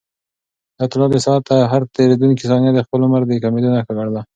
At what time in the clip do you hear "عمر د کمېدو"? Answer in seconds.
3.05-3.69